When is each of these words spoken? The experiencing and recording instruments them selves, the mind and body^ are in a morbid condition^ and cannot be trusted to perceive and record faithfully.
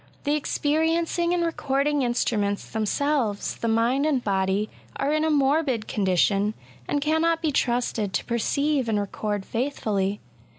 The 0.23 0.33
experiencing 0.35 1.31
and 1.31 1.45
recording 1.45 2.01
instruments 2.01 2.65
them 2.67 2.87
selves, 2.87 3.55
the 3.57 3.67
mind 3.67 4.07
and 4.07 4.25
body^ 4.25 4.67
are 4.95 5.13
in 5.13 5.23
a 5.23 5.29
morbid 5.29 5.87
condition^ 5.87 6.55
and 6.87 7.01
cannot 7.01 7.39
be 7.39 7.51
trusted 7.51 8.11
to 8.13 8.25
perceive 8.25 8.89
and 8.89 8.99
record 8.99 9.45
faithfully. 9.45 10.19